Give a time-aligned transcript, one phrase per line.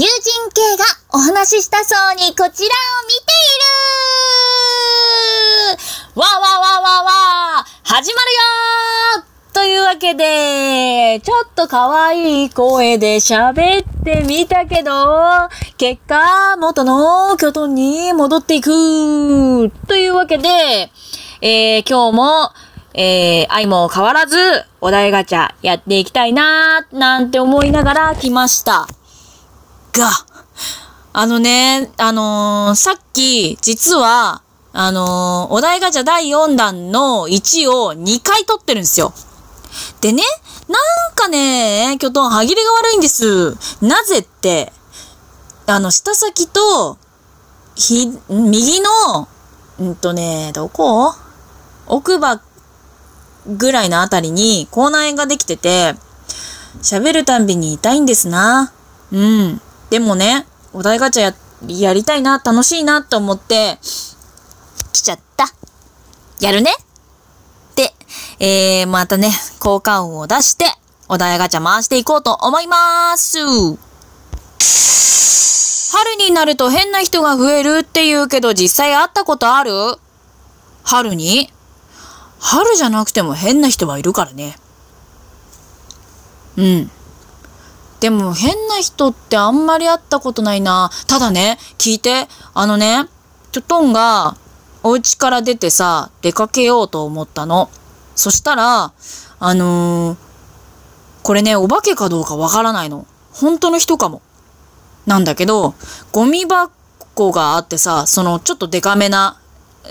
[0.00, 0.12] 友人
[0.54, 2.68] 系がお話ししたそうにこちらを見てい
[5.76, 6.18] る。
[6.18, 7.10] わーわわわわ
[7.82, 9.24] 始まるよ。
[9.52, 18.70] というわけで、ちょっと可愛い声で喋ってみたけど、結果、元の巨トンに戻っていく。
[19.86, 20.90] というわけで、
[21.42, 22.52] えー、今日も、
[22.94, 28.88] えー、愛も変わらず、お題ガチャやっていきたいなー、なんて思いながら来ました。
[29.92, 30.10] が、
[31.12, 39.12] あのね、あのー、さっき、実は、あのー、お題ガチャ第4弾の1を2回取ってるんですよ。
[40.00, 40.22] でね、
[40.68, 43.56] なんかね、キョトン歯切れが悪いんです。
[43.84, 44.72] なぜって、
[45.66, 46.96] あの、下先と、
[47.74, 49.28] ひ、右の、
[49.80, 51.14] うんとね、どこ？
[51.86, 52.40] 奥歯
[53.46, 55.94] ぐらいのあたりに口内炎ができてて、
[56.82, 58.72] 喋るたんびに痛いんですな。
[59.10, 59.60] うん。
[59.90, 61.34] でもね、お題ガチャや、
[61.66, 63.78] やりたいな、楽しいなと思って、
[64.92, 65.46] 来ちゃった。
[66.40, 66.72] やるね
[67.76, 67.92] で、
[68.38, 70.64] えー、またね、効果音を出して、
[71.08, 73.38] お題ガチャ回していこうと思います。
[75.92, 79.72] 春になると変な人が増えるって言うけど実際会ったことある？
[80.84, 81.52] 春に？
[82.38, 84.56] 春じゃなくても変な人はいるからね。
[86.56, 86.90] うん。
[88.00, 90.90] でも変な人ってあんまり会ったことないな。
[91.06, 93.06] ただね、聞いて、あのね、
[93.52, 94.36] ちょトンが
[94.82, 97.70] お家から出てさ、出かけようと思ったの。
[98.14, 98.92] そしたら、
[99.38, 100.16] あのー、
[101.22, 103.06] これね、お化けかどうかわからないの。
[103.32, 104.22] 本当の人かも。
[105.06, 105.74] なんだけど、
[106.12, 109.40] ゴミ箱があってさ、そのちょっとデカめな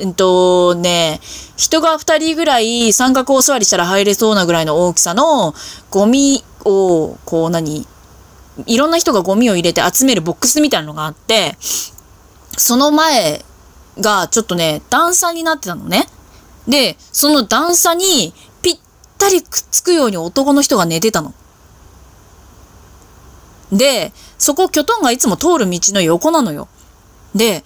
[0.00, 1.20] うんとね、
[1.56, 5.54] 人が二人ぐらい三角お座りしたら入れそうなぐらいの大きさの
[5.90, 7.86] ゴミを、こう何？
[8.64, 11.56] いろんな人がゴミを入れて集めるボックスみたいなのがあって、
[12.56, 13.44] その前
[14.00, 16.06] がちょっとね、段差になってたのね。
[16.66, 18.78] で、その段差にぴっ
[19.18, 21.34] たりくっつくように男の人が寝てたの。
[23.72, 26.68] で、そこキョトンがいつも通る道の横なのよ。
[27.34, 27.64] で、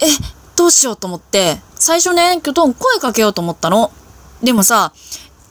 [0.00, 0.06] え、
[0.56, 3.92] どうしようと思って、最初ね、キョトン声かけようと思ったの。
[4.42, 4.92] でもさ、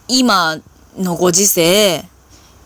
[0.08, 0.58] 今
[0.98, 2.06] のご時世、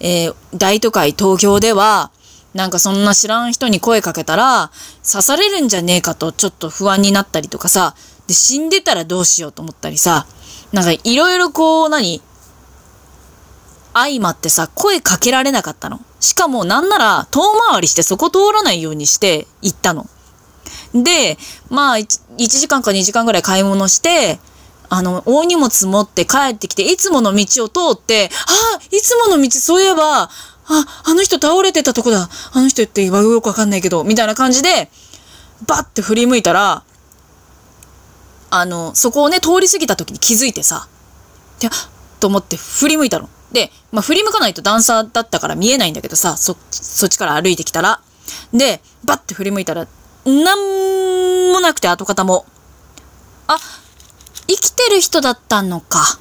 [0.05, 2.11] えー、大都会東京では、
[2.53, 4.69] なんかそんな知らん人に声かけたら、
[5.03, 7.95] 刺されるんじゃねえかとちょっと不安になったりとかさ、
[8.27, 10.27] で、死んでたらどうしようと思ったりさ、
[10.71, 12.21] なんかいろいろこう、何
[13.95, 15.99] 相まってさ、声かけられなかったの。
[16.19, 20.07] しかもなんなら遠回りしてそこ通らないようにして行ったの。
[20.93, 21.39] で、
[21.69, 24.39] まあ1、1時間か2時間ぐらい買い物して、
[24.89, 30.29] あの、大荷物持って帰ってきて、いつもの道を通って、ああ、いつもの道、そういえば、あ、
[31.03, 32.29] あの人倒れてたとこだ。
[32.53, 34.89] あの人って言わよくわかんないけど、みたいな感じで、
[35.67, 36.83] バッて振り向いたら、
[38.49, 40.87] あの、そこをね、通り過ぎた時に気づいてさ、
[41.59, 41.69] で、
[42.19, 43.29] と思って振り向いたの。
[43.51, 48.01] で、まあ、振り向かないと段差だったから見えないんだけどさ、そ、そっちから歩いてきたら。
[48.53, 49.87] で、バッて振り向いたら、
[50.25, 52.45] なんもなくて跡形も。
[53.47, 53.57] あ、
[54.47, 56.19] 生きてる人だったのか？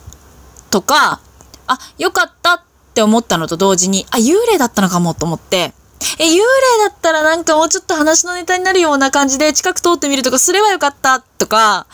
[0.71, 1.21] とか、
[1.67, 2.63] あ、よかったっ
[2.95, 5.73] て思ったのと同時に、あ、幽霊だったのかもと思って、
[6.19, 6.41] え、幽霊
[6.89, 11.87] だったらなんかもうちょっと話のネタになるような感じで近く通ってみるとかすればよかったとか、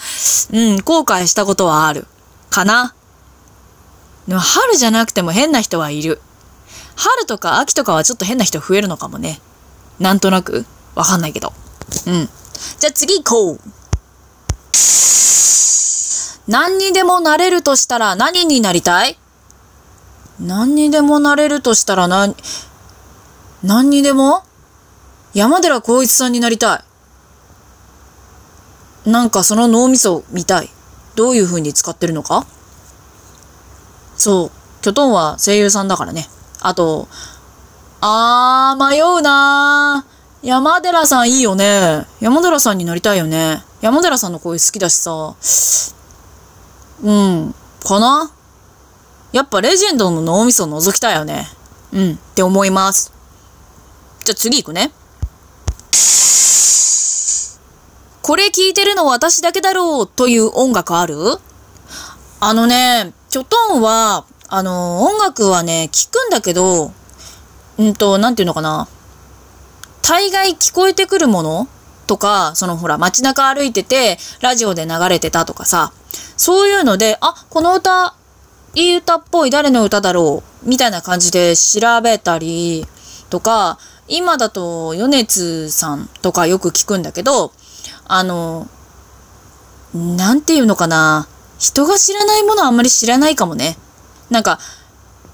[0.53, 2.07] うん、後悔したことはある。
[2.51, 2.95] かな。
[4.27, 6.21] でも春じゃなくても変な人はいる。
[6.97, 9.41] 春とか秋とかはちょっと変な人増えるのかもね。
[9.99, 11.53] なんとなくわかんないけど。
[12.07, 12.29] うん。
[12.79, 13.61] じゃあ次行こう。
[16.51, 19.17] 何にでもなれるとしたら何になりたい？
[20.41, 22.35] 何にでもなれるとしたら何、
[23.63, 24.43] 何にでも？
[25.33, 26.85] 山寺宏一さんになりた
[29.07, 29.11] い。
[29.11, 30.71] なんかその脳みそ見たい。
[31.15, 32.45] どういう風に使ってるのか？
[34.17, 34.83] そう。
[34.83, 36.27] キョトンは声優さんだからね。
[36.61, 37.07] あと、
[38.01, 40.47] あー、迷うなー。
[40.49, 42.07] 山寺さんいいよね。
[42.19, 43.63] 山寺さんになりたいよね。
[43.83, 45.37] 山寺さんの声好きだしさ。
[47.03, 47.55] うん。
[47.83, 48.31] かな？
[49.33, 51.47] やっぱレジェンドの脳みそを覗きたいよね。
[51.93, 52.13] うん。
[52.13, 53.13] って思います。
[54.25, 54.93] じゃあ次行くね。
[58.23, 61.17] これ聴いてるの私だけだろうという音楽ある？
[62.41, 66.93] あのね、チョトンは、あの、音楽はね、聴くんだけど、
[67.79, 68.89] うんと、なんていうのかな。
[70.03, 71.69] 大概聞こえてくるもの？
[72.11, 75.93] とか、そのほら街中歩いてて、ラジオで流れてたとかさ、
[76.37, 78.17] そういうので、あ、この歌、
[78.75, 82.85] いい歌っぽい誰の歌だろうみたいな感じで調べたり
[83.29, 83.79] とか、
[84.09, 87.53] 今だと、米津さんとかよく聞くんだけど、
[88.09, 88.67] あの、
[89.95, 91.29] なんていうのかな。
[91.61, 93.77] 人が知らないものはあんまり知らないかもね。
[94.31, 94.59] なんか、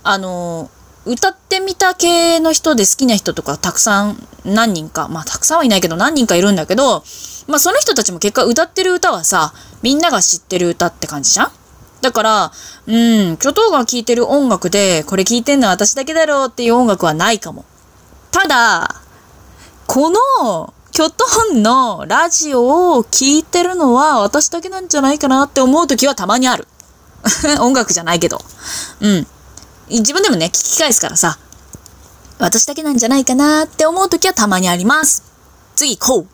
[0.03, 0.71] あの、
[1.07, 7.05] 歌ってみた系の人で好きな人とかたくさん何人か、まあたくさんはいないけど何人かいるんだけど、
[7.47, 11.53] まあその人たちも結果歌ってる歌はさ、みんなが知ってる歌って感じじゃん？
[12.03, 12.53] だから、
[12.87, 12.93] う
[13.33, 17.65] ん、巨頭が聴いてる音楽で、これ聴いてんのは私だけだろうっていう音楽はないかも。
[18.33, 18.95] ただ、
[19.87, 26.67] この、キョトンのラジオを聴いてるのは私だけなんじゃないかなって思う時はたまにある。
[27.61, 28.41] 音楽じゃないけど。
[29.01, 29.27] うん。
[29.89, 31.39] 自分でもね、聞き返すからさ。
[32.39, 35.23] 私だけなんじゃないかなって思う時はたまにあります。
[35.75, 36.27] 次行こう。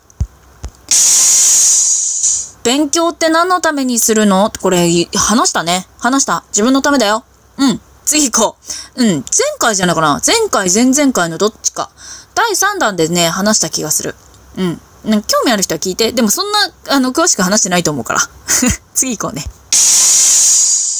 [2.63, 4.51] 勉強って何のためにするの？
[4.61, 5.85] これ、話したね。
[5.99, 6.43] 話した。
[6.49, 7.23] 自分のためだよ。
[7.57, 7.81] うん。
[8.05, 8.57] 次行こ
[8.97, 9.03] う。
[9.03, 9.09] うん。
[9.09, 9.23] 前
[9.59, 10.21] 回じゃないかな。
[10.25, 11.89] 前回、前々回のどっちか。
[12.35, 14.15] 第3弾でね、話した気がする。
[14.57, 14.81] うん。
[15.05, 16.11] 興味ある人は聞いて。
[16.13, 16.59] でもそんな、
[16.89, 18.19] あの、詳しく話してないと思うから。
[18.95, 19.45] 次行こうね。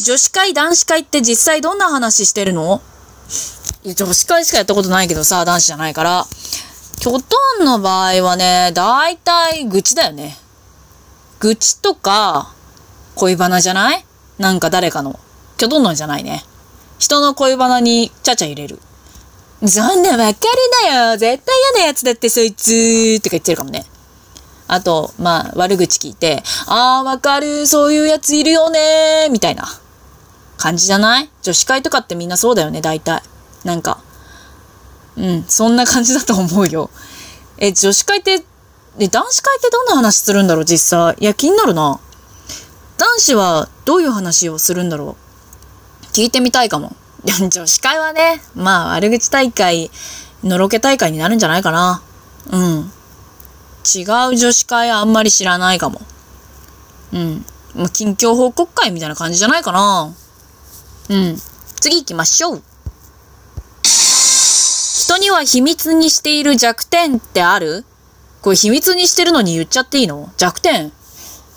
[0.01, 2.81] 女子会、男子会って実際どんな話してるの？
[3.83, 6.25] いや、女子会しかやったことないけどさ、男子じゃないから。
[6.99, 10.37] キョトンの場合はね、だいたい愚痴だよね。
[11.39, 12.53] 愚痴とか、
[13.15, 14.05] 恋バナじゃない？
[14.39, 15.19] なんか誰かの。
[15.57, 16.43] キョトンのじゃないね？
[16.97, 18.79] 人の恋バナにちゃちゃ入れる。
[19.67, 20.37] そんなわかり
[20.89, 23.85] だよ絶対嫌なやつだってそいつとか言ってるかもね。
[24.67, 29.65] あと、まあ、悪口聞いて、ああ、わかる、そういうやついるよねみたいな
[30.57, 31.29] 感じじゃない？
[31.41, 33.21] 女子会とかってみんなそうだよね、大体。
[33.63, 33.99] なんか。
[35.15, 36.89] うん、そんな感じだと思うよ。
[37.57, 38.43] え、女子会って、
[38.99, 41.15] え、男子会ってどんな話するんだろう、実際。
[41.19, 41.99] いや、気になるな。
[42.97, 45.15] 男子はどういう話をするんだろ
[46.03, 46.05] う。
[46.13, 46.95] 聞いてみたいかも。
[47.25, 49.91] 女子会はね、まあ、悪口大会、
[50.43, 52.01] のろけ大会になるんじゃないかな。
[52.51, 52.91] うん。
[53.95, 56.01] 違う女子会あんまり知らないかも。
[57.13, 57.45] うん。
[57.75, 60.13] もう近況報告会みたいな感じじゃないかな。
[61.09, 61.35] うん。
[61.79, 62.61] 次行きましょう。
[63.83, 67.85] 人には秘密にしている弱点ってある？
[68.41, 70.31] これ秘密にしてるのに言っちゃっていいの？
[70.37, 70.91] 弱点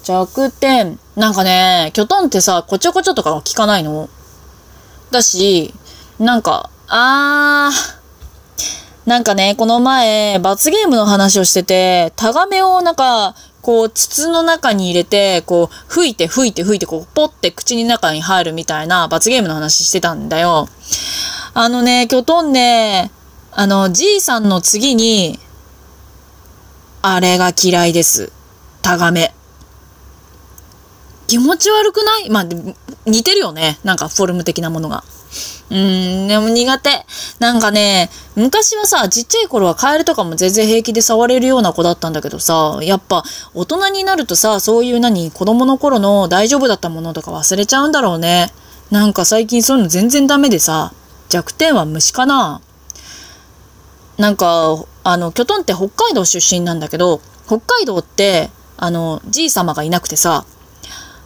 [0.02, 0.98] 弱点。
[1.16, 4.08] なんかね、キョトンってさ、こちょこちょとかは聞かないの？
[5.10, 5.72] だし、
[6.19, 13.34] なんか、あー、なんかね、この前、罰ゲームの話をしてて、タガメをなんか、
[13.66, 20.68] こう、筒の中に入れて、こう、吹いて吹いて吹いて、こう、ポって口に中に入るみたいな罰ゲームの話してたんだよ。
[21.52, 23.10] あのね、キョトンね、
[23.50, 25.40] あの、じいさんの次に、
[27.02, 28.30] あれが嫌いです。
[28.82, 29.34] タガメ。
[31.26, 32.30] 気持ち悪くない？
[32.30, 32.44] まあ、
[33.04, 33.80] 似てるよね。
[33.82, 35.02] なんかフォルム的なものが。
[35.70, 37.04] うん、でも苦手。
[37.38, 43.24] なんかね、昔はさ、ちっちゃい頃はカエルとかも全然平気で触れるような子だったんだけどさ、やっぱ
[43.54, 48.52] 大人になるとさ、そういう何、子供の頃の大丈夫だったものとか忘れちゃうんだろうね。
[48.90, 50.92] なんか最近そういうの全然ダメでさ、
[51.28, 52.60] 弱点は虫かな。
[54.18, 60.44] なんか、あの、キョトンって北海道出身なんだけど、北海道って、あの、じい様がいなくてさ、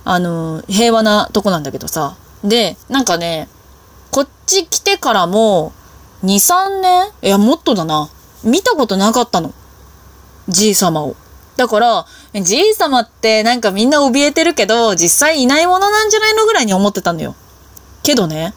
[0.04, 2.16] あの、平和なとこなんだけどさ。
[2.42, 3.48] で、なんかね、
[4.10, 5.72] こっち来てからも、
[6.24, 8.10] 2、3年いや、もっとだな。
[8.42, 9.52] 見たことなかったの。
[10.48, 11.16] じい様を。
[11.56, 12.06] だから、
[12.42, 17.34] じい様ってなんかみんな怯えてるけど、実際いないものなんじゃないのぐらいに思ってたのよ。
[18.02, 18.54] けどね、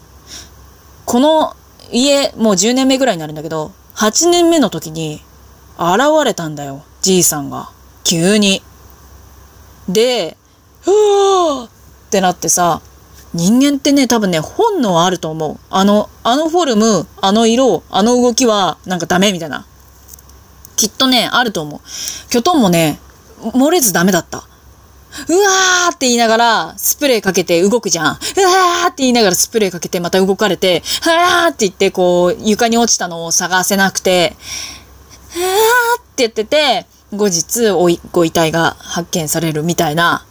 [1.04, 1.54] この
[1.92, 5.22] 家、もう10年目ぐらいになるんだけど、8年目の時に、
[5.78, 6.82] 現れたんだよ。
[7.02, 7.70] じいさんが。
[8.04, 8.62] 急に。
[9.88, 10.36] で、
[10.86, 11.70] うわーっ
[12.10, 12.80] てなってさ、
[13.34, 15.58] 人間ってね、多分ね、本能あると思う。
[15.68, 19.66] あの、あのフォルム、あの色、あの動きは、なんかダメみたいな。
[20.76, 21.80] きっとね、あると思う。
[22.30, 23.00] キョトンもね、
[23.40, 24.44] 漏れずダメだった。
[25.28, 28.06] うわーって言いながら、スプレーかけて動くじゃん。
[28.06, 34.36] うわーって言いながらスプレーかけてまた動かれて、はーって言ってこう、床に落ちたのを探せなくて、
[35.30, 37.70] はーって言ってて、後日、
[38.12, 40.24] ご遺体が発見されるみたいな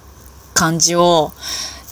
[0.53, 1.31] 感じを、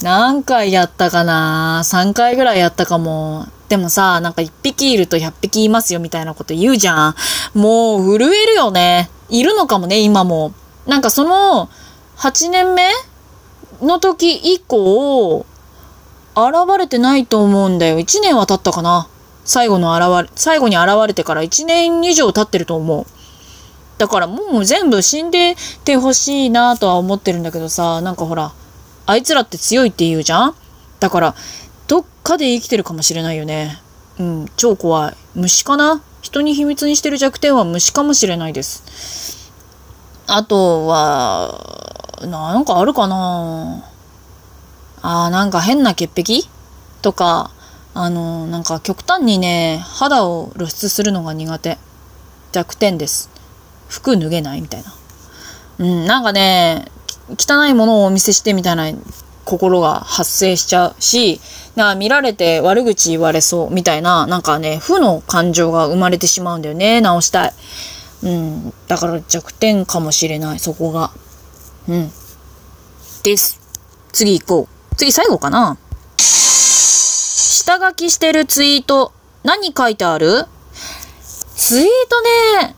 [0.03, 3.47] 何回やったかな ?3 回ぐらいやったかも。
[3.69, 7.15] でもさ、なんか1匹いると100匹いますよみたいなこと言うじゃん。
[7.53, 9.09] もう震えるよね。
[9.29, 10.53] いるのかもね、今も。
[10.85, 11.69] なんかその
[12.17, 12.89] 8年目
[13.81, 15.45] の時以降、
[16.35, 17.99] 現れてないと思うんだよ。
[17.99, 19.07] 1年は経ったかな？
[19.43, 23.05] 最後の現れ、最後に現れてから1年以上経ってると思う。
[23.97, 28.51] だからもう全部死んでてほしいなとは思ってるんだけどさ、なんかほら、
[29.05, 30.55] あいつらって強いって言うじゃん？
[30.99, 31.35] だから、
[31.87, 33.81] どっかで生きてるかもしれないよね。
[34.19, 35.15] うん、超怖い。
[35.35, 36.01] 虫かな？
[36.21, 39.51] 人に秘密にしてる弱点は虫かもしれないです。
[40.27, 41.59] あとは、
[42.21, 43.83] なんかあるかな？
[45.01, 46.47] あーなんか変な潔癖？
[47.01, 47.51] とか、
[47.95, 51.77] あの、なんか極端にね、肌を露出するのが苦手。
[52.51, 53.29] 弱点です。
[53.89, 54.93] 服脱げないみたいな。
[55.79, 56.85] うん、なんかね、
[57.37, 58.91] 汚いものをお見せしてみたいな
[59.45, 61.41] 心が発生しちゃうし、
[61.75, 67.53] な見られて悪口言われそうみたいな、なんかね、負の感情が生まれてしまうんだよね、直したい。
[68.23, 71.11] うん、だから弱点かもしれない、そこが。
[71.87, 72.11] うん。
[73.23, 73.59] です。
[74.11, 74.95] 次行こう。
[74.95, 75.77] 次最後かな。
[76.17, 79.11] 下書きしてるツイート、
[79.43, 80.45] 何書いてある？
[81.55, 82.21] ツイート
[82.65, 82.75] ね、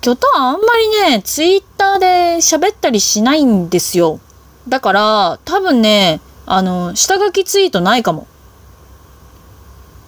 [0.00, 4.18] キョトンあんまりね、ツイッターで喋ったりしないんですよ。
[4.66, 8.26] だから、多分ね、あの、下書きツイートないかも。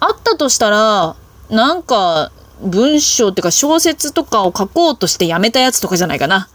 [0.01, 1.15] あったとしたら、
[1.51, 2.33] なんか、
[2.63, 6.49] 文章ってか小説とかを書こうとしてやめたやつとかじゃないかな。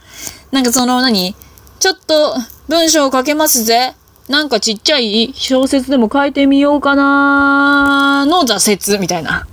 [0.52, 1.36] なんかその何？
[1.80, 2.36] ちょっと
[2.70, 3.94] 文章を書けますぜ。
[4.30, 9.46] なんかちっちゃい小説でも書いてみようかなの挫折みたいな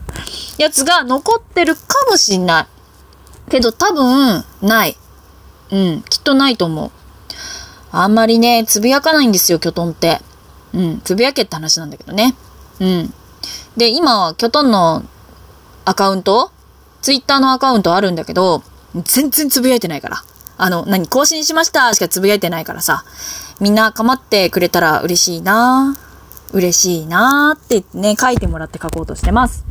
[0.59, 2.67] やつが残ってるかもしんない。
[3.50, 4.96] けど多分、ない。
[5.70, 6.90] うん、きっとないと思う。
[7.90, 10.20] あんまりね、つぶやかないんですよ、キョトンって。
[10.72, 12.34] うん、つぶやけって話なんだけどね。
[12.80, 13.14] うん。
[13.76, 15.04] で、今はキョトンの
[15.84, 16.50] アカウント
[17.02, 18.62] ツイッターのアカウントあるんだけど、
[19.04, 20.24] 全然つぶやいてないから。
[20.56, 23.04] あの、何、更新しましたしかつぶやいてないからさ。
[23.60, 25.96] みんな構ってくれたら嬉しいな
[26.52, 29.64] 嬉しいなってね、書いてもらって書こうとしてます。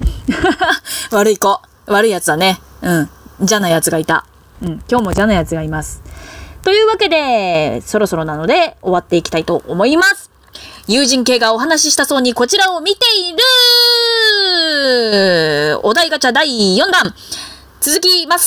[1.11, 1.59] 悪い子。
[1.87, 2.61] 悪い奴だね。
[2.81, 3.09] うん。
[3.43, 4.25] 邪な奴がいた。
[4.62, 4.67] うん。
[4.67, 6.01] 今日も邪な奴がいます。
[6.63, 10.31] というわけで、そろそろなので終わっていきたいと思います。
[10.88, 13.39] 友人系がお話ししたそうにこちらを見ている
[15.83, 16.47] お題ガチャ第
[16.77, 17.13] 4弾
[17.79, 18.41] 続きます。